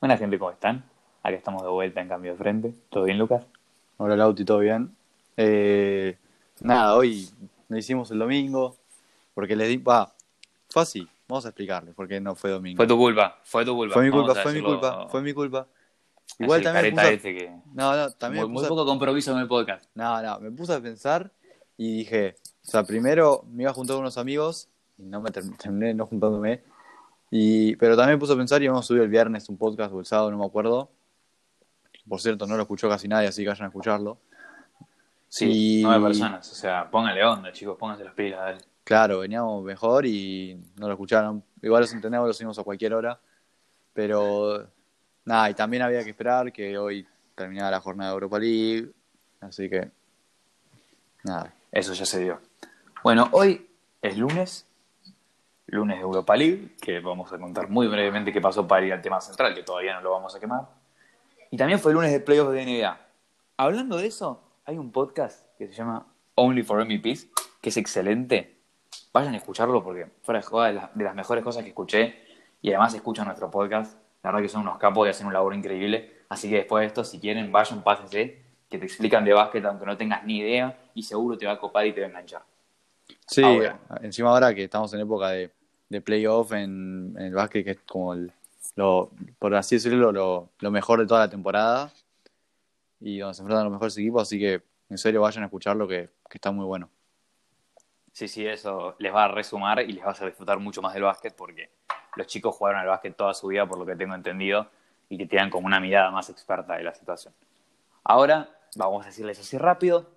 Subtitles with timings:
[0.00, 0.84] Buena gente, ¿cómo están?
[1.22, 2.74] Acá estamos de vuelta en cambio de frente.
[2.88, 3.44] ¿Todo bien, Lucas?
[3.98, 4.96] Hola Lauti, ¿todo bien?
[5.36, 6.16] Eh,
[6.60, 7.28] nada, hoy
[7.68, 8.76] lo hicimos el domingo,
[9.34, 9.76] porque les di...
[9.76, 10.12] Va,
[10.70, 12.76] fue así, vamos a explicarles por qué no fue domingo.
[12.78, 13.94] Fue tu culpa, fue tu culpa.
[13.94, 15.66] Fue mi culpa, fue mi culpa, fue mi culpa.
[16.38, 17.50] Igual también me careta puse a- este que...
[17.74, 19.84] No, no, también Muy, me muy puse poco compromiso en el podcast.
[19.94, 21.30] No, no, me puse a pensar
[21.76, 25.30] y dije, o sea, primero me iba a juntar con unos amigos y no me
[25.30, 26.62] term- terminé no juntándome.
[27.30, 29.92] Y, pero también me puse a pensar y vamos a subir el viernes un podcast
[29.92, 30.90] o el sábado, no me acuerdo.
[32.08, 34.18] Por cierto, no lo escuchó casi nadie, así que vayan a escucharlo.
[35.28, 36.50] Sí, Y- nueve personas.
[36.50, 38.58] O sea, pónganle onda, chicos, pónganse las pilas, dale.
[38.82, 41.44] Claro, veníamos mejor y no lo escucharon.
[41.62, 43.20] Igual los entendemos, lo subimos a cualquier hora.
[43.92, 44.66] Pero
[45.24, 48.90] nada, y también había que esperar que hoy terminara la jornada de Europa League.
[49.40, 49.90] Así que
[51.22, 51.54] nada.
[51.70, 52.40] Eso ya se dio.
[53.04, 53.68] Bueno, hoy
[54.02, 54.66] es lunes,
[55.70, 59.00] lunes de Europa League, que vamos a contar muy brevemente qué pasó para ir al
[59.02, 60.62] tema central, que todavía no lo vamos a quemar.
[61.50, 62.98] Y también fue lunes de playoffs de NBA.
[63.56, 67.28] Hablando de eso, hay un podcast que se llama Only for MVPs,
[67.60, 68.56] que es excelente.
[69.12, 72.14] Vayan a escucharlo porque fuera de joda de, las- de las mejores cosas que escuché
[72.62, 73.96] y además escuchan nuestro podcast.
[74.22, 76.20] La verdad que son unos capos y hacen un labor increíble.
[76.28, 79.84] Así que después de esto, si quieren, vayan, pásense, que te explican de básquet aunque
[79.86, 82.42] no tengas ni idea y seguro te va a copar y te va a enganchar.
[83.26, 83.78] Sí, Ahora.
[84.02, 85.50] encima ahora que estamos en época de,
[85.90, 88.14] de playoff en, el básquet, que es como
[88.76, 91.92] lo, por así decirlo, lo, mejor de toda la temporada.
[93.00, 96.08] Y donde se enfrentan los mejores equipos, así que en serio vayan a escucharlo que,
[96.28, 96.88] que está muy bueno.
[98.12, 100.94] Sí, sí, eso les va a resumar y les va a hacer disfrutar mucho más
[100.94, 101.70] del básquet porque
[102.16, 104.68] los chicos jugaron al básquet toda su vida, por lo que tengo entendido,
[105.08, 107.34] y que tienen como una mirada más experta de la situación.
[108.04, 110.08] Ahora, vamos a decirles así rápido,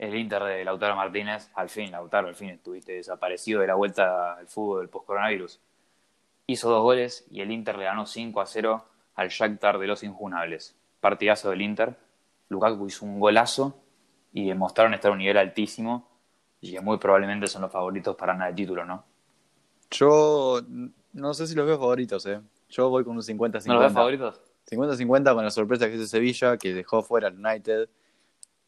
[0.00, 4.32] el Inter de Lautaro Martínez, al fin, Lautaro, al fin estuviste desaparecido de la vuelta
[4.32, 5.60] al fútbol del post-coronavirus.
[6.46, 8.82] Hizo dos goles y el Inter le ganó 5 a 0
[9.14, 10.74] al Shakhtar de los Injunables.
[11.00, 11.98] Partidazo del Inter.
[12.48, 13.78] Lukaku hizo un golazo
[14.32, 16.08] y demostraron estar a un nivel altísimo
[16.62, 19.04] y que muy probablemente son los favoritos para ganar el título, ¿no?
[19.90, 20.62] Yo
[21.12, 22.40] no sé si los veo favoritos, ¿eh?
[22.70, 23.66] Yo voy con un 50-50.
[23.66, 24.40] ¿No los ves favoritos?
[24.70, 27.90] 50-50 con la sorpresa que es el Sevilla, que dejó fuera al United.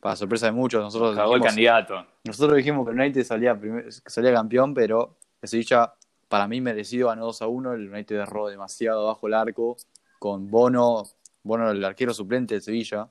[0.03, 2.07] Para sorpresa de muchos, nosotros Cagó el dijimos, candidato.
[2.25, 5.95] nosotros dijimos que el United salía, primer- salía campeón, pero el Sevilla,
[6.27, 7.73] para mí, merecido ganó 2 a 1.
[7.75, 9.77] El United erró demasiado bajo el arco,
[10.19, 11.05] con Bono,
[11.45, 13.09] Bono el arquero suplente del Sevilla,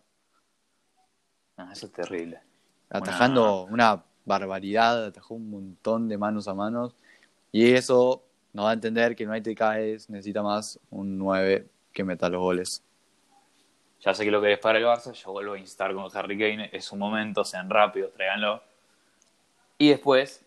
[1.57, 2.41] Ah, eso es terrible.
[2.89, 6.93] atajando una barbaridad, atajó un montón de manos a manos.
[7.53, 8.23] Y eso
[8.53, 12.27] nos da a entender que el United cada vez necesita más un 9 que meta
[12.29, 12.83] los goles.
[14.01, 16.37] Ya sé que lo que es para el Barça, yo vuelvo a instar con Harry
[16.37, 18.61] Kane, es su momento, sean rápidos, tráiganlo.
[19.77, 20.43] Y después,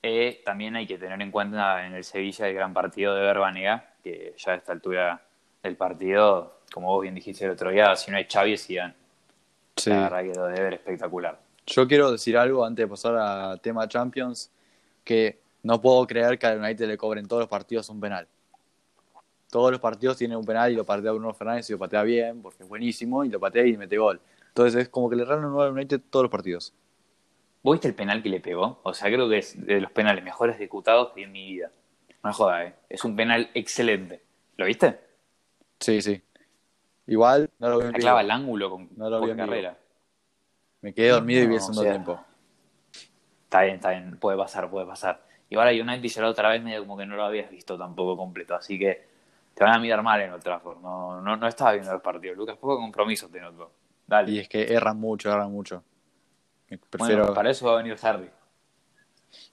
[0.00, 3.94] eh, también hay que tener en cuenta en el Sevilla el gran partido de Verbanega,
[4.02, 5.20] que ya a esta altura
[5.62, 8.94] del partido, como vos bien dijiste el otro día, si no hay Xavi es Zidane.
[9.76, 9.90] Sí.
[9.90, 11.38] La verdad que lo debe ver espectacular.
[11.66, 14.50] Yo quiero decir algo antes de pasar a tema Champions,
[15.04, 18.26] que no puedo creer que al United le cobren todos los partidos un penal.
[19.52, 22.40] Todos los partidos tienen un penal y lo patea Bruno Fernández y lo patea bien,
[22.40, 24.18] porque es buenísimo, y lo patea y mete gol.
[24.48, 26.72] Entonces es como que le regalan un gol United todos los partidos.
[27.62, 28.80] ¿Vos viste el penal que le pegó?
[28.82, 31.70] O sea, creo que es de los penales mejores ejecutados que vi en mi vida.
[32.22, 32.74] No me joda, ¿eh?
[32.88, 34.22] Es un penal excelente.
[34.56, 34.98] ¿Lo viste?
[35.80, 36.22] Sí, sí.
[37.08, 39.76] Igual no lo vi en clava al ángulo con, No lo vi en carrera.
[40.80, 42.24] Me quedé dormido y vi el No, segundo o sea, tiempo.
[43.44, 44.16] Está bien, está bien.
[44.18, 45.22] Puede pasar, puede pasar.
[45.50, 48.16] Igual a United ya la otra vez medio como que no lo habías visto tampoco
[48.16, 48.54] completo.
[48.54, 49.11] Así que
[49.54, 50.78] te van a mirar mal en Old Trafford.
[50.80, 52.36] No, no, no estaba viendo los partidos.
[52.36, 53.72] Lucas, poco compromiso te noto.
[54.06, 54.30] Dale.
[54.32, 55.82] Y es que erran mucho, erran mucho.
[56.68, 57.34] Bueno, Prefiero...
[57.34, 58.30] para eso va a venir Harry.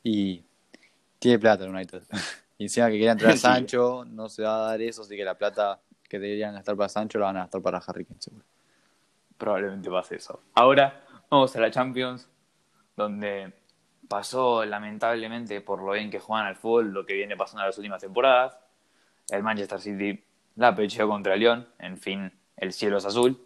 [0.04, 0.44] Y
[1.18, 2.04] tiene plata el United.
[2.58, 3.42] y encima que querían traer a Sí.
[3.42, 6.90] Sancho, no se va a dar eso, así que la plata que deberían gastar para
[6.90, 8.44] Sancho la van a gastar para Harry seguro.
[9.38, 10.42] Probablemente pase eso.
[10.56, 12.28] Ahora vamos a la Champions,
[12.96, 13.54] donde
[14.08, 17.78] pasó lamentablemente por lo bien que juegan al fútbol, lo que viene pasando en las
[17.78, 18.58] últimas temporadas.
[19.32, 20.24] El Manchester City
[20.56, 21.68] la pecheó contra el Lyon.
[21.80, 23.40] En fin, el cielo es azul.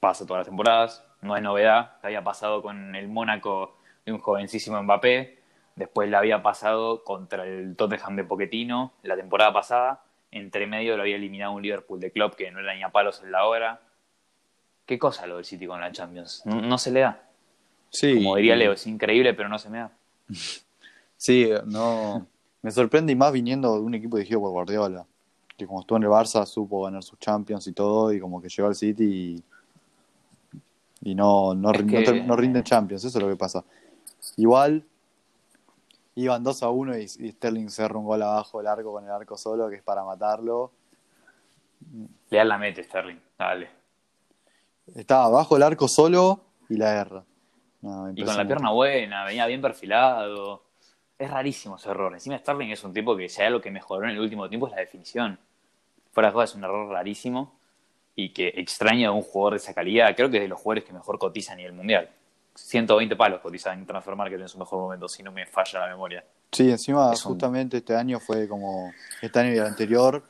[0.00, 1.04] Pasa todas las temporadas.
[1.20, 1.96] No es novedad.
[2.02, 5.38] Había pasado con el Mónaco de un jovencísimo Mbappé.
[5.76, 10.02] Después la había pasado contra el Tottenham de Pochettino la temporada pasada.
[10.30, 13.22] Entre medio lo había eliminado un Liverpool de Klopp que no era ni a palos
[13.22, 13.80] en la hora.
[14.86, 16.42] ¿Qué cosa lo del City con la Champions?
[16.44, 17.22] No, no se le da.
[17.90, 19.90] Sí, Como diría Leo, es increíble, pero no se me da.
[21.20, 22.28] Sí, no.
[22.62, 25.06] Me sorprende y más viniendo de un equipo dirigido por Guardiola.
[25.56, 28.48] Que como estuvo en el Barça supo ganar sus Champions y todo, y como que
[28.48, 29.42] llegó al City
[31.02, 33.30] y, y no, no, Es rin- que- no ter- no rinde Champions, eso es lo
[33.30, 33.64] que pasa.
[34.36, 34.84] Igual
[36.14, 39.10] iban 2 a 1 y, y Sterling cerra un gol abajo del arco con el
[39.10, 40.72] arco solo, que es para matarlo.
[42.30, 43.18] Le dan la mete, Sterling.
[43.38, 43.68] Dale.
[44.94, 47.24] Estaba bajo el arco solo y la erra.
[47.82, 50.62] No, Y con la pierna buena, venía bien perfilado.
[51.18, 52.12] Es rarísimo ese error.
[52.14, 54.72] Encima Sterling es un tipo que hay algo que mejoró en el último tiempo es
[54.74, 55.38] la definición.
[56.12, 57.58] Fuera de juego es un error rarísimo
[58.14, 60.14] y que extraña a un jugador de esa calidad.
[60.14, 62.08] Creo que es de los jugadores que mejor cotiza a nivel mundial.
[62.54, 65.88] 120 palos cotiza en Transfer Market en su mejor momento, si no me falla la
[65.88, 66.24] memoria.
[66.52, 68.92] Sí, encima Es un- justamente este año fue como,
[69.22, 70.24] este año y el anterior,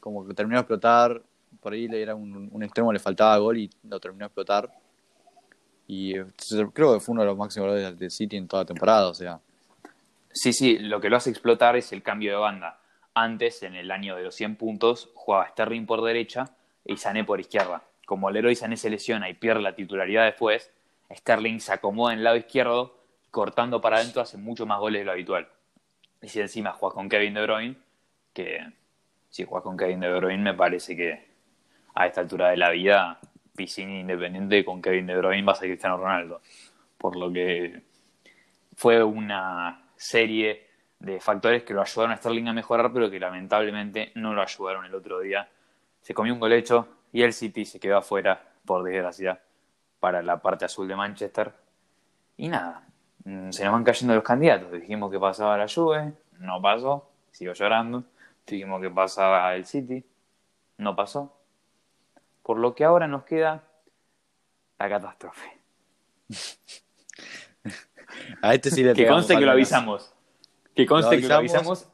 [0.00, 1.20] como que terminó de explotar,
[1.60, 4.70] por ahí le era un, un extremo, le faltaba gol y lo terminó de explotar.
[5.86, 6.24] Y eh,
[6.72, 9.14] creo que fue uno de los máximos goles del City en toda la temporada, o
[9.14, 9.38] sea,
[10.38, 12.78] Sí, sí, lo que lo hace explotar es el cambio de banda.
[13.14, 16.54] Antes, en el año de los 100 puntos, jugaba Sterling por derecha
[16.84, 17.84] y Sané por izquierda.
[18.04, 20.70] Como Leroy Sané se lesiona y pierde la titularidad después,
[21.10, 22.98] Sterling se acomoda en el lado izquierdo,
[23.30, 25.48] cortando para adentro, hace mucho más goles de lo habitual.
[26.20, 27.76] Y si encima juegas con Kevin De Bruyne,
[28.34, 28.60] que
[29.30, 31.28] si juegas con Kevin De Bruyne me parece que
[31.94, 33.18] a esta altura de la vida,
[33.56, 36.42] Piscini independiente con Kevin De Bruyne va a ser Cristiano Ronaldo.
[36.98, 37.80] Por lo que
[38.74, 40.66] fue una serie
[40.98, 44.84] de factores que lo ayudaron a Sterling a mejorar, pero que lamentablemente no lo ayudaron
[44.84, 45.48] el otro día.
[46.00, 49.40] Se comió un golecho y el City se quedó afuera, por desgracia,
[50.00, 51.52] para la parte azul de Manchester.
[52.36, 52.86] Y nada,
[53.24, 54.72] mm, se nos van cayendo los candidatos.
[54.72, 58.04] Dijimos que pasaba la Juve, no pasó, sigo llorando.
[58.46, 60.04] Dijimos que pasaba el City,
[60.78, 61.36] no pasó.
[62.42, 63.64] Por lo que ahora nos queda
[64.78, 65.58] la catástrofe.
[68.42, 70.12] a este sí le Que conste que lo avisamos.
[70.74, 71.84] Que conste que lo avisamos.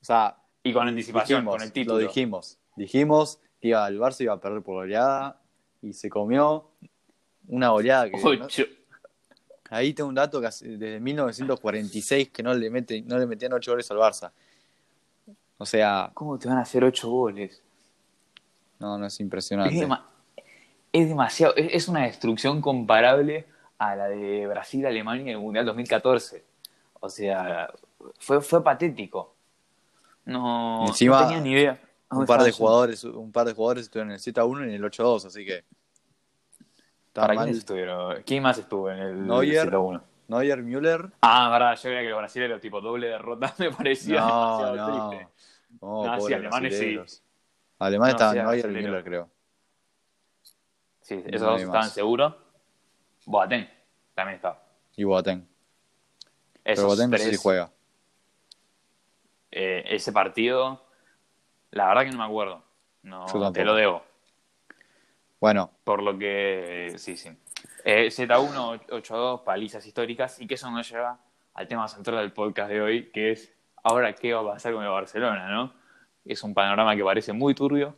[0.00, 1.94] O sea, y con anticipación, dijimos, con el título.
[1.98, 5.40] lo dijimos, dijimos que iba, el Barça iba a perder por goleada
[5.82, 6.70] y se comió
[7.48, 8.16] una goleada que...
[8.18, 8.44] ¿no?
[8.44, 8.64] Ocho.
[9.70, 13.72] Ahí tengo un dato que desde 1946 que no le, mete, no le metían 8
[13.72, 14.30] goles al Barça.
[15.58, 17.62] O sea, ¿Cómo te van a hacer ocho goles?
[18.78, 19.74] no, no es Es, impresionante.
[19.74, 20.04] dema-
[20.92, 21.54] es demasiado.
[21.56, 23.46] Es, es una destrucción comparable
[23.78, 26.44] a la de Brasil-Alemania en el Mundial 2014.
[27.00, 27.72] O sea,
[28.18, 29.34] fue, fue patético.
[30.24, 31.80] No, Encima, no tenía ni idea.
[32.10, 34.60] un ¿Dónde par de jugadores, un par de jugadores estuvieron en el 7 a 1
[34.64, 35.64] y en el 8 a 2, así que
[37.12, 37.44] ¿Para mal.
[37.44, 38.22] quiénes estuvieron?
[38.24, 39.70] ¿Quién más estuvo en el Neuer.
[39.70, 40.02] 7-1?
[40.28, 41.10] Neuer, Müller.
[41.22, 45.08] Ah, verdad, yo creía que los brasileños, tipo doble derrota, me parecía No, demasiado no.
[45.08, 45.28] triste.
[45.80, 46.78] No, No, sí, alemanes sí.
[46.80, 47.22] brasileros.
[47.78, 48.84] Alemanes No, estaban sí, Neuer y.
[48.86, 49.30] Müller, creo.
[51.00, 52.34] Sí, esos dos estaban seguros.
[53.28, 53.68] Boateng
[54.14, 54.62] también estaba.
[54.96, 55.46] Y Boateng.
[56.64, 57.70] Pero Boateng no sé tres, si juega.
[59.50, 60.82] eh, ese partido,
[61.70, 62.62] la verdad que no me acuerdo.
[63.02, 64.02] No, te lo debo.
[65.40, 67.30] Bueno, Por lo que, sí, sí.
[67.84, 70.40] Eh, Z1, 8-2, palizas históricas.
[70.40, 71.20] Y que eso nos lleva
[71.54, 73.52] al tema central del podcast de hoy, que es
[73.82, 75.72] ahora qué va a pasar con el Barcelona, ¿no?
[76.24, 77.94] Es un panorama que parece muy turbio.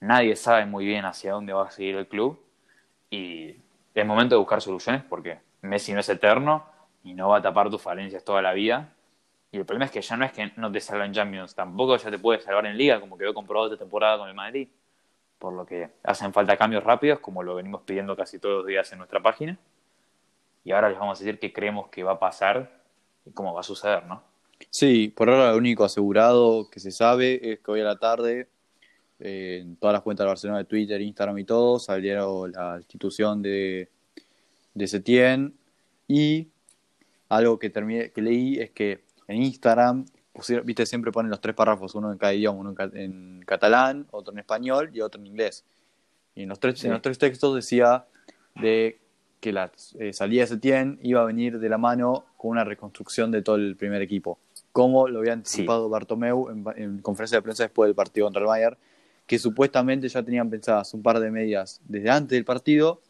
[0.00, 2.38] Nadie sabe muy bien hacia dónde va a seguir el club.
[3.10, 3.56] Y
[3.94, 6.66] es momento de buscar soluciones porque Messi no es eterno
[7.04, 8.94] y no va a tapar tus falencias toda la vida.
[9.50, 11.96] Y el problema es que ya no es que no te salva en Champions, tampoco
[11.96, 14.68] ya te puede salvar en Liga, como quedó comprobado esta temporada con el Madrid
[15.42, 18.92] por lo que hacen falta cambios rápidos, como lo venimos pidiendo casi todos los días
[18.92, 19.58] en nuestra página.
[20.62, 22.80] Y ahora les vamos a decir qué creemos que va a pasar
[23.26, 24.22] y cómo va a suceder, ¿no?
[24.70, 28.46] sí, por ahora lo único asegurado que se sabe es que hoy a la tarde,
[29.24, 33.40] eh, en todas las cuentas de Barcelona de Twitter, Instagram y todo, salieron la institución
[33.42, 33.88] de,
[34.74, 35.54] de Setién
[36.08, 36.48] y
[37.28, 41.54] algo que, terminé, que leí es que en Instagram, pusieron- viste, siempre ponen los tres
[41.54, 45.20] párrafos, uno en cada idioma, uno en, ca- en catalán, otro en español y otro
[45.20, 45.64] en inglés.
[46.34, 46.86] Y en los tres, Sí.
[46.86, 48.06] en los tres textos decía
[48.60, 48.98] de
[49.40, 53.30] que la eh, salida de Setién iba a venir de la mano con una reconstrucción
[53.30, 54.38] de todo el primer equipo.
[54.72, 58.46] Como lo había anticipado Bartomeu en, en conferencia de prensa después del partido contra el
[58.46, 58.76] Bayern,
[59.26, 63.00] que supuestamente ya tenían pensadas un par de medidas desde antes del partido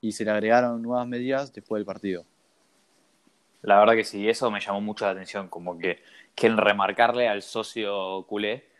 [0.00, 2.24] y se le agregaron nuevas medidas después del partido.
[3.62, 6.02] La verdad que sí, eso me llamó mucho la atención, como que
[6.34, 8.70] quieren remarcarle al socio culé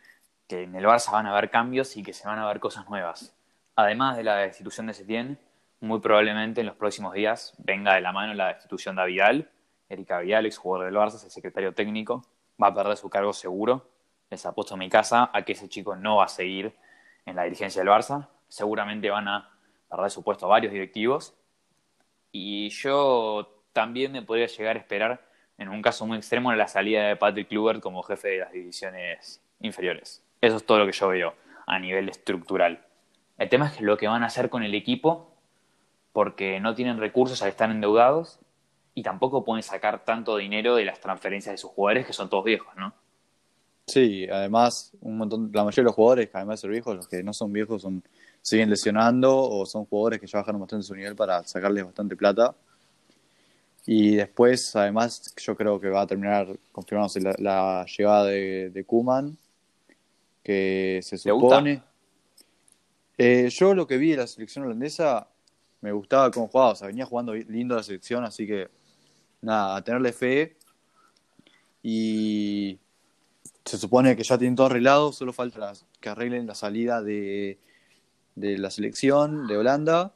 [0.47, 2.89] que en el Barça van a haber cambios y que se van a ver cosas
[2.89, 3.33] nuevas.
[3.75, 5.39] Además de la destitución de Setién,
[5.79, 9.49] muy probablemente en los próximos días venga de la mano la destitución de Vidal.
[9.87, 12.25] Erika Vidal, ex jugador del Barça, es el secretario técnico,
[12.61, 13.90] va a perder su cargo seguro.
[14.31, 16.73] Les apuesto mi casa a que ese chico no va a seguir
[17.25, 18.29] en la dirigencia del Barça.
[18.47, 19.51] Seguramente van a
[19.89, 21.35] perder su puesto a varios directivos.
[22.31, 27.07] Y yo también me podría llegar a esperar, en un caso muy extremo, la salida
[27.09, 30.23] de Patrick Kluivert como jefe de las divisiones inferiores.
[30.39, 31.35] Eso es todo lo que yo veo
[31.67, 32.85] a nivel estructural.
[33.37, 35.35] El tema es lo que van a hacer con el equipo,
[36.13, 38.39] porque no tienen recursos al estar endeudados
[38.93, 42.45] y tampoco pueden sacar tanto dinero de las transferencias de sus jugadores, que son todos
[42.45, 42.93] viejos, ¿no?
[43.87, 47.23] Sí, además, un montón, la mayoría de los jugadores, además de ser viejos, los que
[47.23, 48.03] no son viejos son
[48.41, 52.55] siguen lesionando o son jugadores que ya bajaron bastante su nivel para sacarles bastante plata.
[53.85, 58.83] Y después, además, yo creo que va a terminar confirmándose la, la llegada de, de
[58.83, 59.37] Kuman,
[60.43, 61.83] que se supone.
[63.17, 65.27] Eh, yo lo que vi de la selección holandesa,
[65.81, 68.69] me gustaba cómo jugaba, o sea, venía jugando lindo la selección, así que
[69.41, 70.57] nada, a tenerle fe.
[71.83, 72.79] Y
[73.65, 77.59] se supone que ya tienen todo arreglado, solo falta que arreglen la salida de,
[78.35, 80.13] de la selección de Holanda.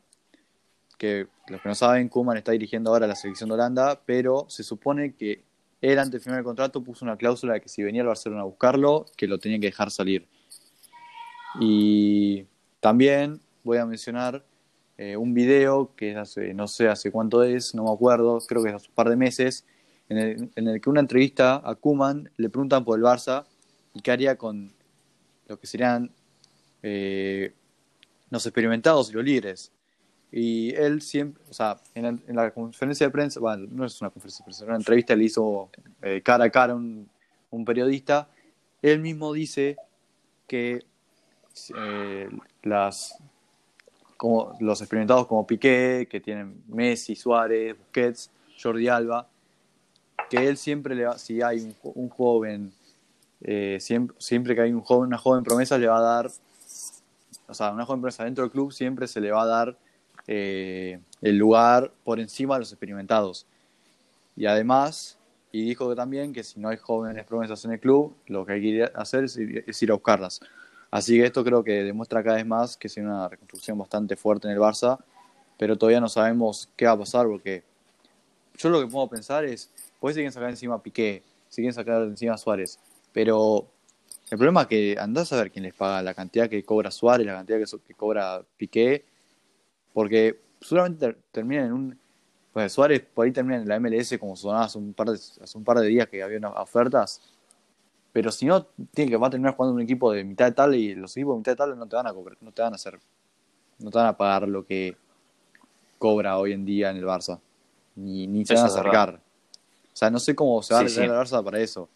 [0.97, 4.63] Que los que no saben, Koeman está dirigiendo ahora la selección de Holanda, pero se
[4.63, 5.43] supone que
[5.81, 8.41] él antes de firmar el contrato puso una cláusula de que si venía al Barcelona
[8.41, 10.27] a buscarlo, que lo tenían que dejar salir.
[11.59, 12.45] Y
[12.79, 14.43] también voy a mencionar
[14.97, 18.69] eh, un video que hace, no sé hace cuánto es, no me acuerdo, creo que
[18.69, 19.65] es hace un par de meses,
[20.09, 23.45] en el, en el que una entrevista a Kuman le preguntan por el Barça
[23.93, 24.71] y qué haría con
[25.47, 26.11] lo que serían
[26.83, 27.53] eh,
[28.29, 29.71] los experimentados y los libres.
[30.31, 34.01] Y él siempre, o sea, en la, en la conferencia de prensa, bueno, no es
[34.01, 35.69] una conferencia de prensa, una entrevista le hizo
[36.01, 38.27] eh, cara a cara un periodista,
[38.81, 39.77] él mismo dice
[40.47, 40.85] que
[41.75, 42.29] eh,
[42.63, 43.17] las
[44.17, 48.31] como los experimentados como Piqué, que tienen Messi, Suárez, Busquets,
[48.61, 49.27] Jordi Alba,
[50.29, 52.73] que él siempre le va, si hay un, un joven,
[53.41, 56.31] eh, siempre, siempre que hay un joven, una joven promesa, le va a dar,
[57.47, 59.77] o sea, una joven promesa dentro del club siempre se le va a dar
[60.27, 63.45] eh, el lugar por encima de los experimentados.
[64.35, 65.17] Y además,
[65.51, 68.53] y dijo que también que si no hay jóvenes promesas en el club, lo que
[68.53, 70.39] hay que ir a hacer es ir, es ir a buscarlas.
[70.91, 74.47] Así que esto creo que demuestra cada vez más que es una reconstrucción bastante fuerte
[74.47, 74.97] en el Barça,
[75.57, 77.63] pero todavía no sabemos qué va a pasar porque
[78.57, 79.69] yo lo que puedo pensar es,
[80.05, 82.77] pues siguen sacar encima a Piqué, siguen sacar encima a Suárez,
[83.11, 83.65] pero
[84.29, 87.25] el problema es que andás a ver quién les paga la cantidad que cobra Suárez,
[87.25, 89.03] la cantidad que, so- que cobra Piqué,
[89.93, 91.99] porque seguramente ter- terminan en un...
[92.53, 95.57] Pues Suárez por ahí termina en la MLS como sonaba hace un par de, hace
[95.57, 97.19] un par de días que había unas ofertas,
[98.13, 100.75] pero si no, tiene que va a terminar jugando un equipo de mitad de tal
[100.75, 102.73] y los equipos de mitad de tal no te van a cobrar, no te van
[102.73, 102.99] a hacer,
[103.79, 104.95] no te van a pagar lo que
[105.97, 107.39] cobra hoy en día en el Barça,
[107.95, 109.24] ni, ni se van a acercar.
[109.95, 111.09] O sea, no sé cómo se va a arreglar sí.
[111.09, 111.87] el Barça para eso,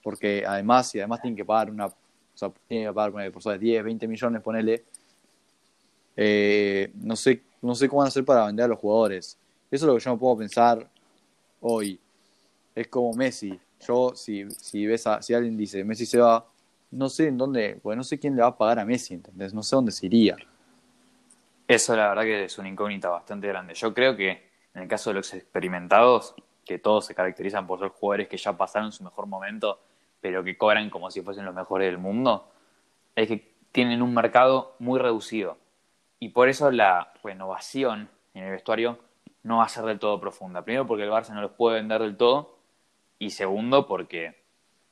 [0.00, 1.92] porque además, y además tienen que pagar una, o
[2.32, 4.84] sea, tienen que pagar ponele, por sobre 10, 20 millones, ponele,
[6.14, 9.36] eh, no sé, no sé cómo van a hacer para vender a los jugadores.
[9.68, 10.88] Eso es lo que yo no puedo pensar
[11.62, 11.98] hoy.
[12.76, 13.58] Es como Messi.
[13.84, 16.46] Yo, si, si ves a, si alguien dice Messi se va,
[16.92, 19.52] no sé en dónde, pues no sé quién le va a pagar a Messi, ¿entendés?
[19.52, 20.36] No sé dónde se iría.
[21.66, 23.74] Eso la verdad que es una incógnita bastante grande.
[23.74, 24.30] Yo creo que
[24.74, 28.56] en el caso de los experimentados, que todos se caracterizan por ser jugadores que ya
[28.56, 29.80] pasaron su mejor momento,
[30.20, 32.50] pero que cobran como si fuesen los mejores del mundo,
[33.14, 35.56] es que tienen un mercado muy reducido.
[36.18, 38.98] Y por eso la renovación en el vestuario
[39.44, 40.62] no va a ser del todo profunda.
[40.62, 42.58] Primero porque el Barça no los puede vender del todo
[43.18, 44.42] y segundo porque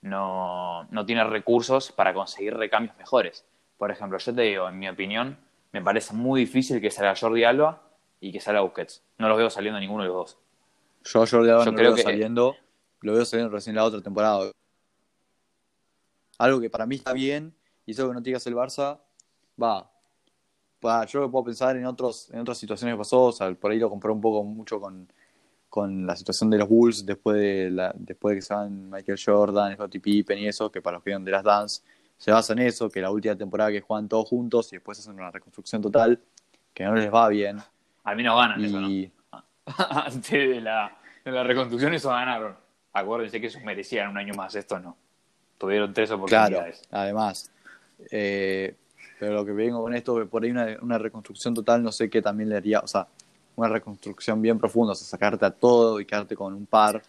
[0.01, 3.45] no, no tiene recursos para conseguir recambios mejores.
[3.79, 5.39] Por ejemplo, yo te digo, en mi opinión,
[5.73, 7.83] me parece muy difícil que salga Jordi Alba
[8.21, 9.03] y que salga Busquets.
[9.19, 10.39] No los veo saliendo ninguno de los dos.
[11.05, 12.57] Yo a Jordi Alba Yo no creo lo veo que- saliendo,
[13.01, 14.51] lo veo saliendo recién la otra temporada.
[16.39, 17.55] Algo que para mí está bien,
[17.87, 18.99] y eso que no que hacer el Barça,
[19.63, 19.91] va.
[20.85, 23.71] Va, yo lo puedo pensar en otros en otras situaciones que pasó, o sea, por
[23.71, 25.09] ahí lo compré un poco mucho con,
[25.71, 29.19] con la situación de los Bulls después de la, después de que se van Michael
[29.25, 31.83] Jordan, Scottie Pippen y eso, que para los que vieron de las Dance,
[32.19, 35.15] se basa en eso, que la última temporada que juegan todos juntos y después hacen
[35.15, 36.21] una reconstrucción total,
[36.75, 37.59] que no les va bien.
[38.03, 38.89] Al menos ganan eso, ¿no?
[39.79, 42.57] Antes de la, de la reconstrucción eso ganaron.
[42.93, 44.97] Acuérdense que esos merecían un año más, estos no.
[45.59, 46.83] Tuvieron tres Claro, oportunidades.
[46.91, 47.51] además.
[48.11, 48.75] Eh,
[49.19, 52.21] pero lo que vengo con esto, por ahí una, una reconstrucción total, no sé qué
[52.21, 53.07] también le haría, o sea,
[53.57, 57.03] una reconstrucción bien profunda, o sea, sacarte a todo y quedarte con un par,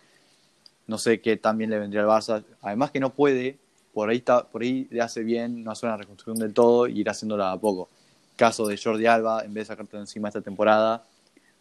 [0.88, 2.44] no sé qué también le vendría al Barça.
[2.62, 3.58] Además que no puede,
[3.94, 7.00] por ahí, está, por ahí le hace bien no hacer una reconstrucción del todo y
[7.02, 7.90] ir haciéndola a poco.
[8.36, 11.04] Caso de Jordi Alba, en vez de sacarte encima esta temporada,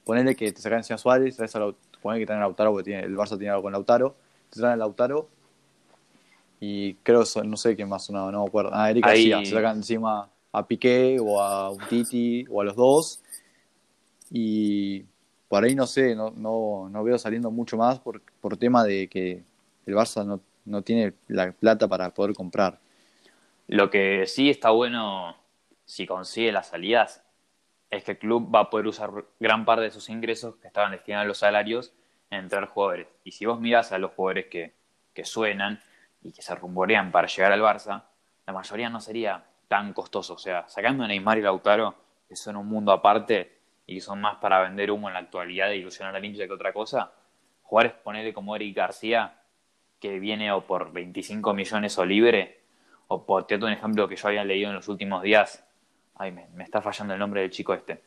[0.04, 2.84] ponerle que te sacan encima a Suárez, traes a ponele que traen a Lautaro, porque
[2.84, 4.14] tiene, el Barça tiene algo con Lautaro,
[4.50, 5.28] te traen a Lautaro
[6.60, 8.70] y creo no sé quién más sonaba, no me acuerdo.
[8.72, 12.76] Ah, Eric Ahí- García, se sacan encima a Piqué o a Titi o a los
[12.76, 13.20] dos.
[14.30, 15.04] Y
[15.48, 19.08] por ahí no sé, no, no, no veo saliendo mucho más por, por tema de
[19.08, 19.42] que
[19.86, 22.78] el Barça no, no tiene la plata para poder comprar.
[23.66, 25.36] Lo que sí está bueno,
[25.84, 27.22] si consigue las salidas,
[27.96, 29.10] es que el club va a poder usar
[29.40, 31.92] gran parte de sus ingresos que estaban destinados a los salarios
[32.30, 33.06] en traer jugadores.
[33.24, 34.74] Y si vos mirás a los jugadores que,
[35.12, 35.80] que suenan,
[36.24, 38.02] y que se rumorean para llegar al Barça,
[38.46, 40.34] la mayoría no sería tan costoso.
[40.34, 41.94] O sea, sacando a Neymar y Lautaro,
[42.26, 45.76] que son un mundo aparte y son más para vender humo en la actualidad e
[45.76, 47.12] ilusionar al hincha que otra cosa,
[47.62, 49.42] jugadores, ponerle como Eric García,
[50.00, 52.62] que viene o por 25 millones o libre,
[53.08, 55.66] o por, te un ejemplo que yo había leído en los últimos días,
[56.16, 58.00] ay, me, me está fallando el nombre del chico este.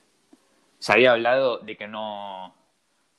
[0.80, 2.54] Se había hablado de que no,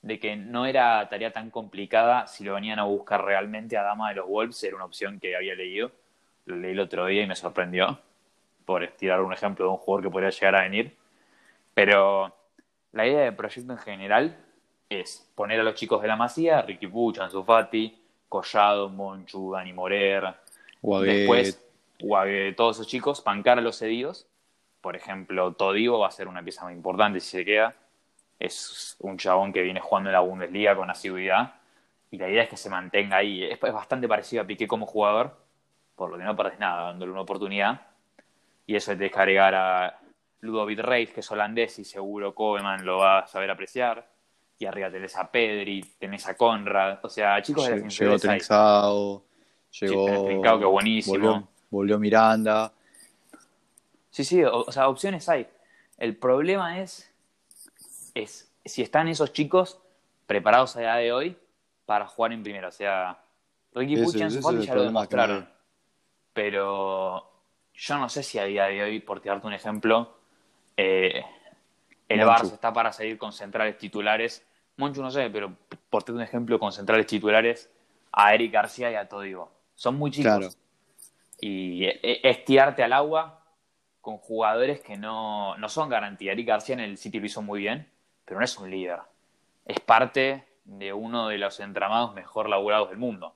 [0.02, 4.10] de que no era tarea tan complicada si lo venían a buscar realmente a Dama
[4.10, 5.90] de los Wolves, era una opción que había leído,
[6.46, 7.98] lo leí el otro día y me sorprendió,
[8.64, 10.96] por tirar un ejemplo de un jugador que podría llegar a venir,
[11.74, 12.34] pero
[12.92, 14.36] la idea del proyecto en general
[14.88, 19.72] es poner a los chicos de la Masía, Ricky Puch, Ansu Fati, Collado, Monchu, Dani
[19.72, 20.34] Morer,
[20.80, 21.64] después
[22.56, 24.26] todos esos chicos, pancar a los cedidos,
[24.80, 27.74] por ejemplo, Todivo va a ser una pieza muy importante si se queda,
[28.38, 31.54] es un chabón que viene jugando en la Bundesliga con asiduidad
[32.10, 33.44] y la idea es que se mantenga ahí.
[33.44, 35.36] Es, bastante parecido a Piqué como jugador,
[35.94, 37.80] por lo que no perdés nada dándole una oportunidad.
[38.66, 39.98] Y eso te que agregar a
[40.40, 44.08] Ludovic Reis, que es holandés y seguro Koeman lo va a saber apreciar.
[44.58, 46.98] Y arriba tenés a Pedri, tenés a Conrad.
[47.02, 49.24] O sea, chicos de la Llegó Trixao,
[49.70, 50.58] llegó...
[50.58, 51.48] que buenísimo.
[51.70, 52.72] Volvió, Miranda.
[54.18, 55.46] Sí, sí, o sea, opciones hay.
[55.96, 57.08] El problema es
[58.16, 59.80] es si están esos chicos
[60.26, 61.38] preparados a día de hoy
[61.86, 62.66] para jugar en primera.
[62.66, 63.22] O sea,
[63.72, 65.48] Ricky Puch y ya lo demostraron.
[66.32, 67.30] Pero
[67.72, 70.18] yo no sé si a día de hoy, por tirarte un ejemplo,
[70.76, 71.24] eh,
[72.08, 74.44] el Barça está para seguir con centrales titulares.
[74.78, 75.54] Monchu no sé, pero
[75.90, 77.70] por tirarte un ejemplo, con centrales titulares
[78.10, 79.52] a Eric García y a Todivo.
[79.76, 80.58] Son muy chicos.
[81.40, 83.37] Y es tirarte al agua
[84.00, 86.32] con jugadores que no, no son garantía.
[86.32, 87.88] Eric García en el City lo hizo muy bien
[88.28, 88.98] pero no es un líder.
[89.64, 93.34] Es parte de uno de los entramados mejor laburados del mundo.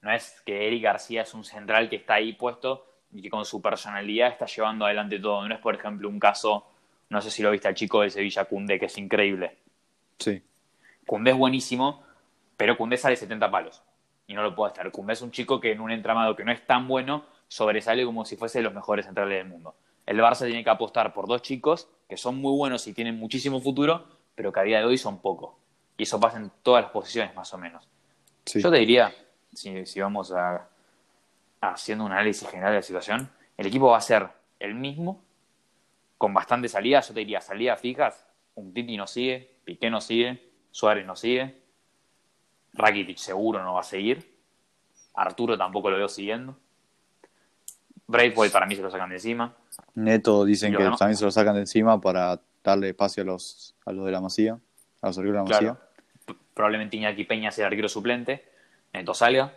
[0.00, 3.44] No es que Eric García es un central que está ahí puesto y que con
[3.44, 5.46] su personalidad está llevando adelante todo.
[5.46, 6.66] No es, por ejemplo, un caso,
[7.10, 9.58] no sé si lo viste al chico de Sevilla, Cundé, que es increíble.
[10.18, 10.42] Sí.
[11.04, 12.02] Cundé es buenísimo,
[12.56, 13.82] pero Cundé sale 70 palos
[14.26, 14.90] y no lo puede estar.
[14.90, 18.24] Cundé es un chico que en un entramado que no es tan bueno sobresale como
[18.24, 19.74] si fuese de los mejores centrales del mundo.
[20.10, 23.60] El Barça tiene que apostar por dos chicos que son muy buenos y tienen muchísimo
[23.60, 25.54] futuro, pero que a día de hoy son pocos.
[25.96, 27.88] Y eso pasa en todas las posiciones, más o menos.
[28.44, 29.14] Yo te diría,
[29.54, 30.68] si, si vamos a,
[31.60, 35.22] haciendo un análisis general de la situación, el equipo va a ser el mismo,
[36.18, 37.02] con bastante salida.
[37.02, 41.62] Yo te diría, salidas fijas, un Titi no sigue, Piqué no sigue, Suárez no sigue,
[42.72, 44.36] Rakitic seguro no va a seguir,
[45.14, 46.56] Arturo tampoco lo veo siguiendo.
[48.10, 49.54] Braithwaite para mí se lo sacan de encima.
[49.94, 53.92] Neto dicen que también se lo sacan de encima para darle espacio a los, a
[53.92, 54.58] los de la Masía,
[55.00, 56.36] a los arqueros de la Masía.
[56.54, 58.44] Probablemente Iñaki Peña sea el arquero suplente,
[58.92, 59.52] Neto salga,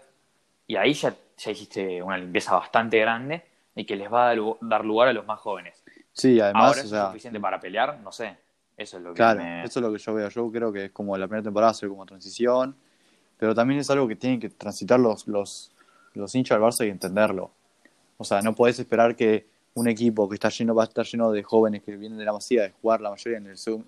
[0.68, 3.44] y ahí ya, ya hiciste una limpieza bastante grande
[3.76, 5.84] y que les va a dar lugar a los más jóvenes.
[6.14, 6.78] Sí, además.
[6.78, 8.00] Ahora, ¿es suficiente para pelear?
[8.00, 8.38] No sé.
[8.78, 10.30] Eso es lo que Claro, eso es lo que yo veo.
[10.30, 12.76] Yo creo que es como la primera temporada, ser como transición,
[13.38, 15.72] pero también es algo que tienen que transitar los, los,
[16.14, 17.52] los hinchas del Barça y entenderlo.
[18.24, 21.30] O sea, no puedes esperar que un equipo que está lleno, va a estar lleno
[21.34, 23.84] de jóvenes que vienen de la masía de jugar la mayoría en el en,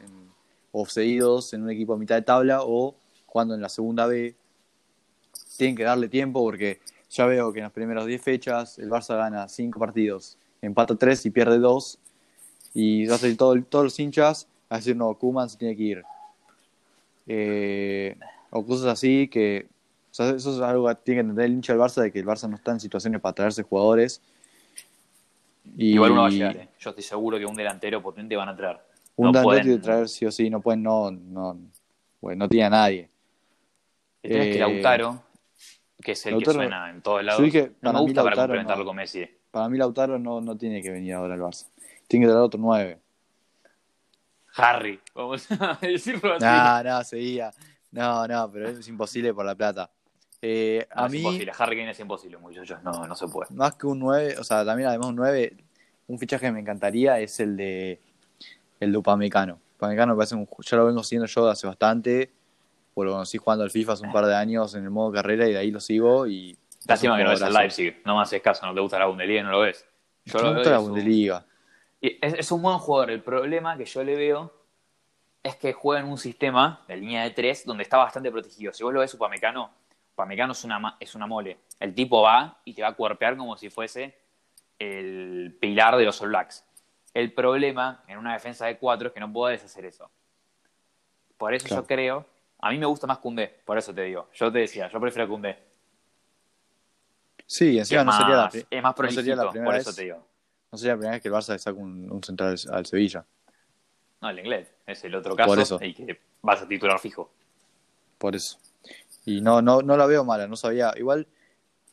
[0.74, 2.95] o en un equipo a mitad de tabla o
[3.28, 4.36] jugando en la segunda B.
[5.56, 9.15] Tienen que darle tiempo porque ya veo que en las primeras 10 fechas el Barça
[9.15, 11.98] gana 5 partidos, empata 3 y pierde 2.
[12.74, 15.84] Y va a salir todo, todos los hinchas a decir, no, Kuman se tiene que
[15.84, 16.04] ir.
[17.26, 18.17] Eh,
[18.50, 19.74] o cosas así que.
[20.23, 22.49] Eso es algo que tiene que entender el hincha del Barça, de que el Barça
[22.49, 24.21] no está en situaciones para traerse jugadores
[25.78, 26.69] Igual uno va a llegar, ¿eh?
[26.80, 28.80] Yo estoy seguro que un delantero potente van a traer.
[29.15, 31.58] Un delantero tiene que traer sí o sí, no pueden, no, no,
[32.19, 33.10] pues no tiene a nadie.
[34.21, 35.23] Tienes que eh, Lautaro,
[36.01, 37.41] que es el que suena en todos lados,
[37.82, 39.28] no me gusta para complementarlo con Messi.
[39.51, 41.67] Para mí Lautaro no, no tiene que venir ahora al Barça.
[42.08, 42.99] Tiene que traer otro 9.
[44.58, 46.45] Harry, vamos a decirlo así.
[46.45, 47.51] No, no, seguía.
[47.91, 49.89] No, no, pero es imposible por la plata.
[50.47, 53.51] Eh, a es mí, imposible, Harry Kane es imposible, muchachos, no, no se puede.
[53.55, 55.58] Más que un 9, o sea, también además un 9,
[56.05, 57.99] un fichaje que me encantaría es el de
[58.79, 59.60] el de Upamecano.
[59.77, 62.31] Upamecano me parece un, ya lo vengo siguiendo yo hace bastante,
[62.93, 65.47] porque lo conocí jugando al FIFA hace un par de años en el modo carrera
[65.47, 66.55] y de ahí lo sigo y...
[66.88, 69.41] Lástima que no ves el Leipzig, no más es caso, no te gusta la Bundesliga
[69.41, 69.84] no lo ves.
[70.25, 71.43] Yo lo gusta la Bundesliga.
[71.99, 74.53] Es, es, un buen jugador, el problema que yo le veo
[75.41, 78.71] es que juega en un sistema de línea de 3 donde está bastante protegido.
[78.73, 79.71] Si vos lo ves Upamecano,
[80.15, 81.58] Pamecano es una, es una mole.
[81.80, 84.17] El tipo va y te va a cuerpear como si fuese
[84.80, 86.63] el pilar de los All Blacks.
[87.13, 90.10] El problema en una defensa de cuatro es que no puedes hacer eso.
[91.38, 92.25] Por eso yo creo,
[92.60, 94.30] a mí me gusta más Cundé, por eso te digo.
[94.34, 95.58] Yo te decía, yo prefiero Cundé.
[97.45, 99.88] Sí, encima es, no sería la, es más no sería la prolijito, primera por vez.
[99.88, 100.28] eso te digo.
[100.71, 102.86] no sería la primera vez que el Barça le saca un, un central al, al
[102.86, 103.25] Sevilla.
[104.21, 105.80] No, el inglés es el otro caso Por eso.
[105.82, 107.32] y que vas a titular fijo.
[108.17, 108.58] Por eso.
[109.25, 110.93] Y no, no, no la veo mala, no sabía.
[110.95, 111.27] Igual,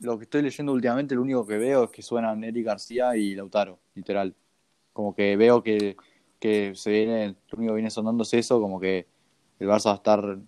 [0.01, 3.35] lo que estoy leyendo últimamente, lo único que veo es que suenan Eric García y
[3.35, 4.35] Lautaro, literal.
[4.92, 5.97] Como que veo que,
[6.38, 9.07] que se viene, lo único que viene sonando es eso, como que
[9.59, 10.38] el Barça va a estar,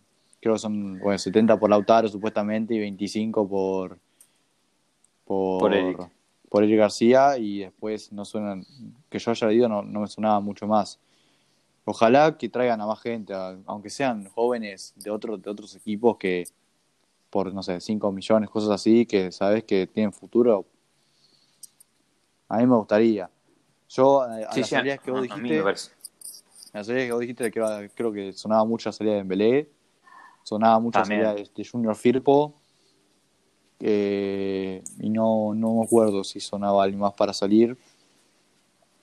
[0.41, 3.99] creo que son bueno, 70 por Lautaro supuestamente y 25 por
[5.25, 6.11] por, Por Eric.
[6.51, 8.65] por Eric García y después no suenan,
[9.09, 11.01] que yo haya leído no, no me sonaba mucho más.
[11.87, 13.35] Ojalá que traigan a más gente,
[13.67, 16.45] aunque sean jóvenes de, otros de otros equipos que
[17.35, 20.65] por, no sé, 5 millones, cosas así, que sabes que tienen futuro.
[22.49, 23.29] A mí me gustaría.
[23.89, 25.91] Yo, a, las sí, salidas que vos dijiste, las
[26.87, 29.69] salidas que vos dijiste, creo, creo que sonaba mucho la salida de Dembélé,
[30.45, 32.55] sonaba mucho la salida de, de Junior Firpo,
[33.81, 37.77] eh, y no, no me acuerdo si sonaba alguien más para salir.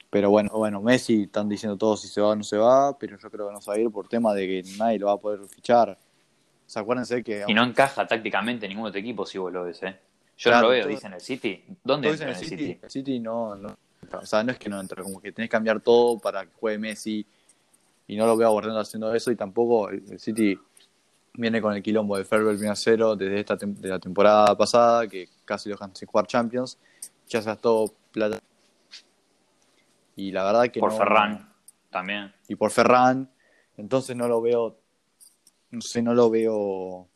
[0.09, 3.17] Pero bueno, bueno, Messi están diciendo todos si se va o no se va, pero
[3.17, 5.13] yo creo que no se va a ir por tema de que nadie lo va
[5.13, 5.99] a poder fichar.
[6.71, 9.65] O sea, acuérdense que Y no encaja tácticamente en ningún otro equipo si vos lo
[9.65, 9.99] ves, ¿eh?
[10.37, 11.65] Yo Claro, no lo veo, todo- dicen el City.
[11.83, 12.79] ¿Dónde entra el el City, City?
[12.81, 13.75] el City no, no,
[14.13, 16.51] o sea, no es que no entra, como que tenés que cambiar todo para que
[16.57, 17.25] juegue Messi
[18.07, 20.57] y no lo veo abordando haciendo eso y tampoco el, City
[21.33, 25.09] viene con el quilombo de Ferber 1 a 0 desde esta de la temporada pasada
[25.09, 26.77] que casi lo dejan sin jugar Champions,
[27.27, 28.39] ya se gastó plata
[30.15, 31.53] y la verdad que Por no- Ferran
[31.89, 32.33] también.
[32.47, 33.29] y por Ferran,
[33.75, 34.77] entonces no lo veo,
[35.71, 37.09] no sé, no lo veo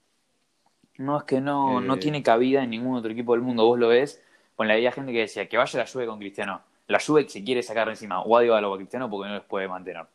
[0.98, 1.98] No, es que no, no Eh.
[1.98, 3.66] tiene cabida en ningún otro equipo del mundo.
[3.66, 4.24] Vos lo ves,
[4.56, 6.62] con la había gente que decía que vaya la Juve con Cristiano.
[6.88, 9.44] La Juve se quiere sacar encima o a Dybala o a Cristiano porque no les
[9.44, 10.06] puede mantener.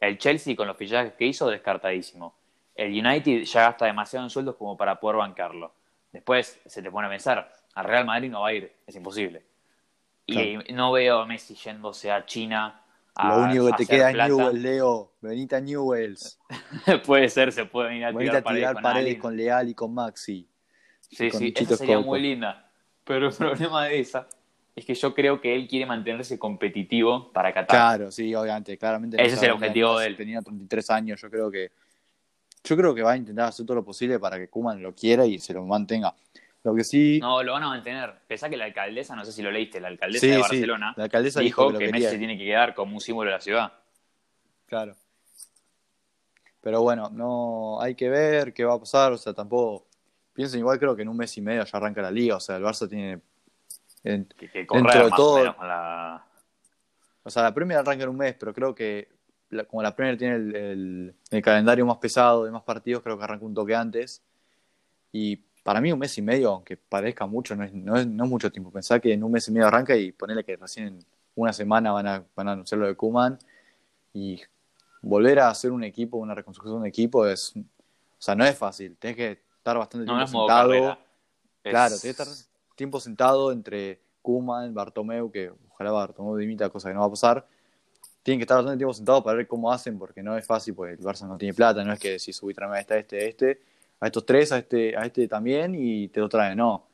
[0.00, 2.34] El Chelsea con los fichajes que hizo, descartadísimo.
[2.74, 5.72] El United ya gasta demasiado en sueldos como para poder bancarlo.
[6.12, 9.44] Después se te pone a pensar, al Real Madrid no va a ir, es imposible.
[10.26, 12.81] Y no veo a Messi yéndose a China.
[13.14, 14.16] A, lo único que te queda es.
[14.16, 16.38] Newell, Leo, Benita Newells.
[17.06, 19.74] puede ser, se puede venir a Venite tirar a tirar con paredes con Leal y
[19.74, 20.48] con Maxi.
[21.00, 22.70] Sí, con sí, esa sería muy linda.
[23.04, 24.26] Pero el problema de esa
[24.74, 27.76] es que yo creo que él quiere mantenerse competitivo para Qatar.
[27.76, 29.22] Claro, sí, obviamente, claramente.
[29.22, 30.16] Ese es el objetivo de él.
[30.16, 31.70] Tenía 33 años, yo creo que
[32.64, 35.26] yo creo que va a intentar hacer todo lo posible para que Kuman lo quiera
[35.26, 36.14] y se lo mantenga.
[36.64, 38.14] Lo que sí, No, lo van a mantener.
[38.28, 40.94] Pensá que la alcaldesa, no sé si lo leíste, la alcaldesa sí, de sí, Barcelona
[40.96, 43.40] la alcaldesa dijo dijo, que, Messi se tiene que quedar como un símbolo de la
[43.40, 43.72] ciudad.
[44.66, 44.94] Claro.
[46.60, 49.86] Pero bueno, no hay que ver qué va a pasar, o sea, tampoco
[50.32, 52.56] piensen igual creo que en un mes y medio ya arranca la liga, o sea,
[52.56, 53.20] el Barça tiene
[54.04, 56.24] en- Que, que Dentro correr de más todo- o menos con la...
[57.24, 59.08] O sea, la Premier arranca en un mes, pero creo que
[59.50, 63.18] la- como la Premier tiene el, el- el calendario más pesado de más partidos, creo
[63.18, 64.22] que arranca un toque antes.
[65.12, 68.24] Y para mí un mes y medio, aunque parezca mucho, no es, no es, no
[68.24, 68.70] es mucho tiempo.
[68.70, 70.98] Pensá que en un mes y medio arranca y ponerle que recién en
[71.34, 73.38] una semana van a, van a anunciar lo de Kuman.
[74.12, 74.42] Y
[75.00, 77.62] volver a hacer un equipo, una reconstrucción de un equipo, es, o
[78.18, 78.96] sea, no es fácil.
[78.96, 80.98] Tenés que estar bastante No, tiempo es sentado.
[81.62, 82.26] Claro, tenés que estar
[82.74, 87.46] tiempo sentado entre Kuman, Bartomeu, que ojalá Bartomeu dimita, cosa que no va a pasar.
[88.22, 90.94] Tienen que estar bastante tiempo sentados para ver cómo hacen, porque no es fácil, porque
[90.94, 93.60] el Barça no tiene plata, no es que si subí a este, este, este,
[94.02, 96.88] a estos tres, a este, a este también, y te lo traen, no.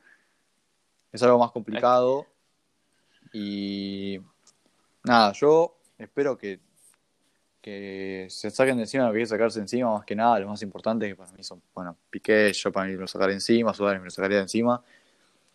[1.10, 2.26] Es algo más complicado.
[3.32, 4.20] Y
[5.04, 6.60] nada, yo espero que,
[7.62, 10.48] que se saquen de encima lo que hay que sacarse encima, más que nada, lo
[10.48, 13.72] más importante que para mí son, bueno, Piqué, yo para mí me lo sacaría encima,
[13.72, 14.82] Suárez me lo sacaría de encima.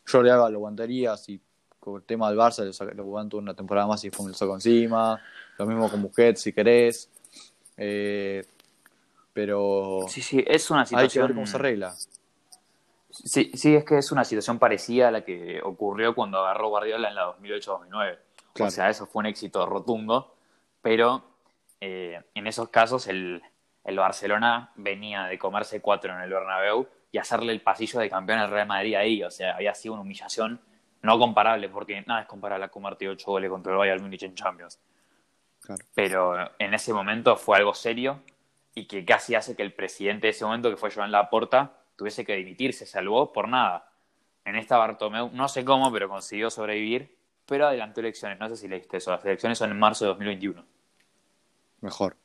[0.08, 1.40] Jordi Alba lo aguantaría, si
[1.80, 4.38] con el tema del Barça lo, lo aguanto una temporada más y después me lo
[4.38, 5.22] saco encima.
[5.60, 7.12] Lo mismo con Busquets si querés.
[7.78, 8.44] Eh,
[9.34, 11.28] pero Sí, sí, es una hay que situación...
[11.28, 11.94] ver cómo se arregla.
[13.10, 17.10] Sí, sí, es que es una situación parecida a la que ocurrió cuando agarró Guardiola
[17.10, 18.18] en la 2008-2009.
[18.54, 18.68] Claro.
[18.68, 20.36] O sea, eso fue un éxito rotundo,
[20.82, 21.24] pero
[21.80, 23.42] eh, en esos casos el,
[23.84, 28.40] el Barcelona venía de comerse cuatro en el Bernabéu y hacerle el pasillo de campeón
[28.40, 29.24] al Real Madrid ahí.
[29.24, 30.60] O sea, había sido una humillación
[31.04, 34.34] no comparable, porque nada es comparable a comerte ocho goles contra el Bayern Múnich en
[34.34, 34.80] Champions.
[35.62, 35.86] Claro.
[35.94, 38.22] Pero en ese momento fue algo serio
[38.76, 42.26] y que casi hace que el presidente de ese momento, que fue Joan Laporta, tuviese
[42.26, 43.92] que dimitir, se salvó por nada.
[44.46, 48.40] En esta Bartomeu, no sé cómo, pero consiguió sobrevivir, pero adelantó elecciones.
[48.40, 50.66] No sé si leíste eso, las elecciones son en marzo de 2021.
[51.82, 52.18] Mejor.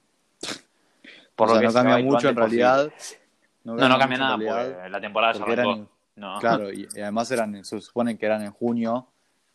[1.37, 2.92] Por O lo sea, que no cambia mucho en realidad.
[3.64, 5.90] No, no cambia mucho nada, realidad, la temporada ya eran arrancó.
[6.16, 6.40] No.
[6.40, 9.06] Claro, y, y además eran, se supone que eran en junio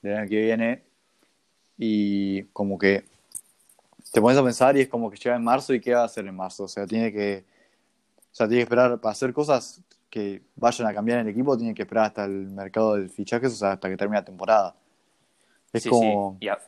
[0.02, 0.84] del año que viene.
[1.78, 3.04] Y como que
[4.14, 6.06] te pones a pensar y es como que llega en marzo y qué va a
[6.06, 6.66] hacer en marzo.
[6.66, 7.44] O sea, tiene que,
[8.20, 11.74] o sea, tiene que esperar para hacer cosas que vayan a cambiar el equipo tienen
[11.74, 14.76] que esperar hasta el mercado del fichaje, o sea, hasta que termine la temporada.
[15.74, 16.46] Es Sí, como sí.
[16.46, 16.60] Y, a-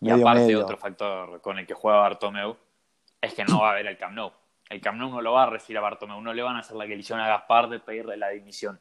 [0.00, 0.60] y medio aparte, medio.
[0.62, 2.56] otro factor con el que juega Bartomeu
[3.20, 4.30] es que no va a haber el Camp Nou.
[4.70, 6.76] El Camp Nou no lo va a recibir a Bartomeu, no le van a hacer
[6.76, 8.78] la que le hicieron a Gaspar de pedirle la dimisión.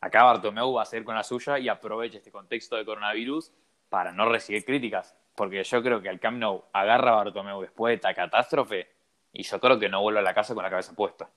[0.00, 3.52] Acá Bartomeu va a seguir con la suya y aprovecha este contexto de coronavirus
[3.90, 5.14] para no recibir críticas.
[5.36, 8.88] Porque yo creo que el Camp Nou agarra a Bartomeu después de esta catástrofe
[9.32, 11.28] y yo creo que no vuelve a la casa con la cabeza puesta.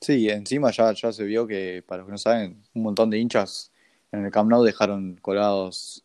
[0.00, 3.18] Sí, encima ya, ya se vio que, para los que no saben, un montón de
[3.18, 3.72] hinchas
[4.12, 6.04] en el Camp Nou dejaron colgados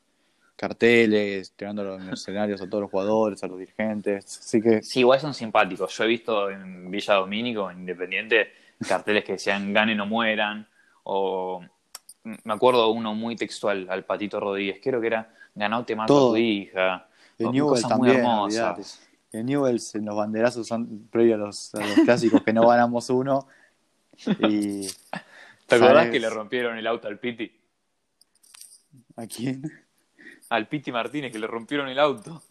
[0.55, 4.25] carteles, tirándolo en escenarios a todos los jugadores, a los dirigentes.
[4.25, 5.95] Así que Sí, igual son simpáticos.
[5.95, 8.51] Yo he visto en Villa Domínico, en Independiente,
[8.87, 10.67] carteles que decían ganen o mueran.
[11.03, 11.63] O
[12.23, 16.31] me acuerdo uno muy textual al Patito Rodríguez, creo que era ganó te mato a
[16.31, 17.07] tu hija.
[17.39, 18.23] el O Newell también.
[19.31, 23.09] El Newell's en los banderazos son previo a los, a los clásicos que no ganamos
[23.09, 23.47] uno.
[24.39, 24.87] Y
[25.67, 26.11] ¿Te acordás ¿Sabes?
[26.11, 27.51] que le rompieron el auto al Piti?
[29.15, 29.63] ¿a quién?
[30.49, 32.41] Al Piti Martínez, que le rompieron el auto.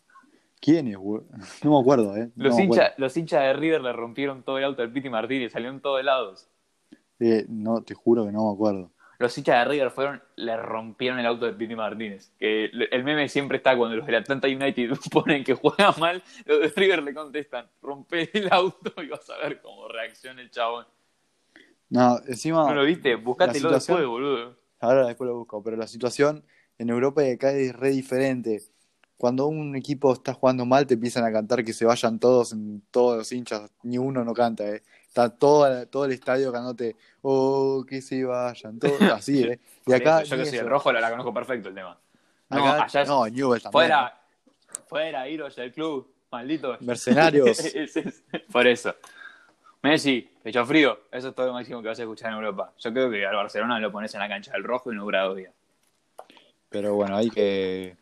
[0.61, 0.99] ¿Quién es?
[0.99, 2.31] No me acuerdo, ¿eh?
[2.37, 5.81] Los, hinchas, los hinchas de River le rompieron todo el auto al Piti Martínez, salieron
[5.81, 6.49] todos helados.
[7.21, 8.90] Eh, no, te juro que no me acuerdo.
[9.25, 12.31] Los hinchas de River fueron, le rompieron el auto de Piti Martínez.
[12.39, 16.61] Que el meme siempre está cuando los del Atlanta United ponen que juega mal, los
[16.61, 20.85] de River le contestan, rompe el auto y vas a ver cómo reacciona el chabón.
[21.89, 22.67] No, encima.
[22.67, 23.15] ¿No lo viste?
[23.15, 24.59] Buscátelo después, boludo.
[24.81, 26.45] Ahora después lo busco, pero la situación
[26.77, 28.61] en Europa y acá es re diferente.
[29.17, 32.83] Cuando un equipo está jugando mal, te empiezan a cantar que se vayan todos, en
[32.91, 34.83] todos los hinchas, ni uno no canta, ¿eh?
[35.14, 39.61] Está todo, todo el estadio cantándote, oh, que se vayan, todo así, ¿eh?
[39.87, 41.96] Y acá, yo que soy el rojo la, la conozco perfecto el tema.
[42.50, 43.70] No, Acá- allá es- no, Newell también.
[43.70, 44.20] fuera,
[44.88, 46.77] fuera, iros del club, maldito.
[46.81, 47.59] Mercenarios.
[48.53, 48.92] Por eso.
[49.83, 52.72] Messi, pecho frío, eso es todo lo máximo que vas a escuchar en Europa.
[52.77, 55.22] Yo creo que al Barcelona lo pones en la cancha del rojo y no dura
[55.22, 55.53] dos días.
[56.70, 57.96] Pero bueno, hay que.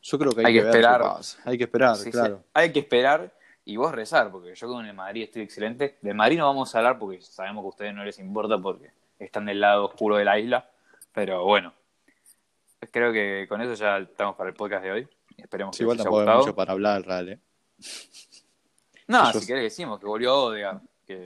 [0.00, 1.02] Yo creo que hay, Hay que qué esperar.
[1.44, 2.10] Hay que esperar, Sí, sí.
[2.12, 2.42] claro.
[2.54, 3.30] Hay que esperar
[3.64, 5.98] y vos rezar, porque yo con el Madrid estoy excelente.
[6.00, 8.90] De Madrid no vamos a hablar porque sabemos que a ustedes no les importa porque
[9.18, 10.68] están del lado oscuro de la isla.
[11.12, 11.72] Pero bueno,
[12.90, 15.08] creo que con eso ya estamos para el podcast de hoy.
[15.36, 16.38] Esperemos Sí, que igual les haya tampoco gustado.
[16.40, 17.38] mucho para hablar, real, ¿eh?
[19.06, 20.80] No, si querés decimos que volvió Odegaard.
[21.06, 21.24] Que...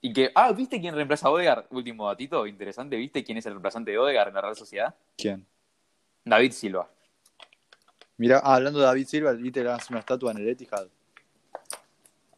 [0.00, 1.66] Y que, ah, ¿viste quién reemplaza a Odegaard?
[1.70, 4.94] Último datito interesante, ¿viste quién es el reemplazante de Odegaard en la Real Sociedad?
[5.16, 5.46] ¿Quién?
[6.24, 6.88] David Silva.
[8.16, 10.88] Mira, ah, hablando de David Silva, ¿viste le una estatua en el Etihad?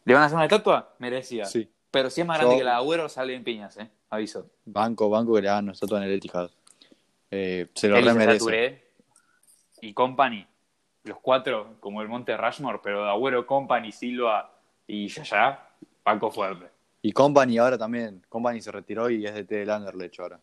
[0.05, 0.93] ¿Le van a hacer una estatua?
[0.99, 1.45] Merecía.
[1.45, 1.69] Sí.
[1.91, 3.89] Pero si es más grande Yo- que la de Agüero, sale en piñas, ¿eh?
[4.09, 4.49] Aviso.
[4.65, 6.49] Banco, banco que le hagan una estatua en el Etihad.
[7.29, 8.39] Eh, se lo remerece.
[8.39, 8.83] Touré
[9.81, 10.45] y Company,
[11.03, 14.51] los cuatro como el Monte Rushmore, pero de Agüero, Company, Silva
[14.87, 15.59] y Yaya,
[16.03, 16.67] banco fuerte.
[17.01, 18.23] Y Company ahora también.
[18.29, 20.39] Company se retiró y es de T del Anderlecht ahora.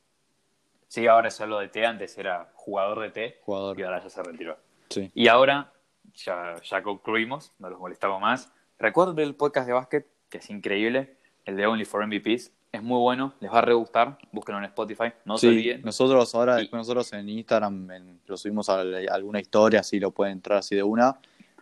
[0.88, 3.78] Sí, ahora es lo de T, antes era jugador de T Jugador.
[3.78, 4.56] y ahora ya se retiró.
[4.88, 5.10] Sí.
[5.14, 5.72] Y ahora
[6.14, 8.50] ya, ya concluimos, no los molestamos más.
[8.78, 12.52] Recuerden el podcast de básquet, que es increíble, el de Only for MVPs.
[12.70, 14.18] Es muy bueno, les va a re gustar.
[14.30, 15.82] Búsquenlo en Spotify, no se Sí, olviden.
[15.82, 19.98] nosotros ahora, Y- después nosotros en Instagram en- lo subimos a la- alguna historia, así
[19.98, 21.18] lo pueden entrar así de una.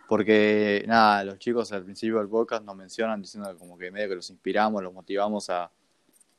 [0.07, 4.07] Porque, nada, los chicos al principio del podcast nos mencionan diciendo que como que medio
[4.09, 5.69] que los inspiramos, los motivamos a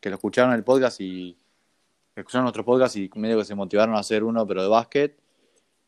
[0.01, 1.37] que lo escucharon el podcast y
[2.15, 5.19] que escucharon nuestro podcast y medio que se motivaron a hacer uno, pero de básquet.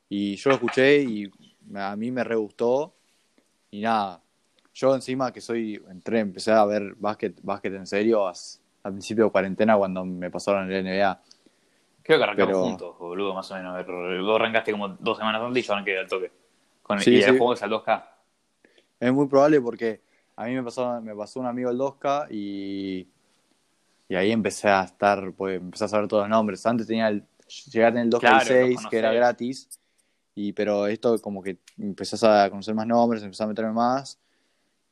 [0.08, 1.30] Y yo lo escuché y
[1.74, 2.94] a mí me re gustó.
[3.70, 4.20] Y nada,
[4.74, 9.30] yo encima que soy, entré, empecé a ver básquet, básquet en serio al principio de
[9.30, 11.20] cuarentena cuando me pasaron el NBA.
[12.02, 13.76] Creo que arrancamos Pero- juntos, boludo, más o menos.
[13.76, 13.82] A
[14.22, 16.32] Vos arrancaste como dos semanas antes y yo arranqué al toque.
[16.82, 17.30] Con el, Sí, y el sí.
[17.30, 18.04] juego es al 2K.
[19.00, 20.00] Es muy probable porque
[20.36, 23.06] a mí me pasó, me pasó un amigo el 2K y,
[24.08, 26.64] y ahí empecé a estar, pues empecé a saber todos los nombres.
[26.66, 27.22] Antes tenía el,
[27.70, 29.68] llegué a tener el 2K Claro, y 6, los que era gratis,
[30.34, 34.18] y pero esto como que empezás a conocer más nombres, empezás a meterme más.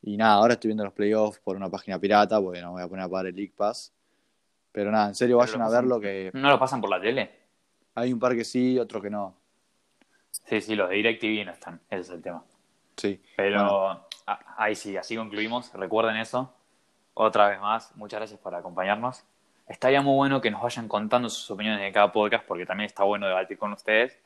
[0.01, 2.87] Y nada, ahora estoy viendo los playoffs por una página pirata, porque no voy a
[2.87, 3.93] poner a pagar el League Pass.
[4.71, 7.31] Pero nada, en serio, Pero vayan a verlo que ¿No lo pasan por la tele?
[7.95, 9.35] hay un par que sí, otro que no.
[10.31, 11.81] Sí, sí, los de DirecTV no están.
[11.89, 12.43] Ese es el tema.
[12.95, 13.21] Sí.
[13.35, 15.73] Pero Bueno, ah, ahí sí, así concluimos.
[15.73, 16.53] Recuerden eso.
[17.13, 19.23] Otra vez más, muchas gracias por acompañarnos.
[19.67, 23.03] Estaría muy bueno que nos vayan contando sus opiniones de cada podcast, porque también está
[23.03, 24.17] bueno debatir con ustedes.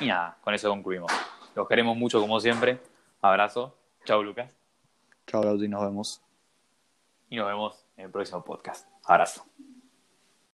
[0.00, 1.10] Y nada, con eso concluimos.
[1.54, 2.78] Los queremos mucho como siempre.
[3.20, 3.76] Abrazo.
[4.04, 4.63] Chao, Lucas.
[5.26, 6.22] Chao, Lauti, nos vemos.
[7.30, 8.88] Y nos vemos en el próximo podcast.
[9.04, 9.44] Abrazo.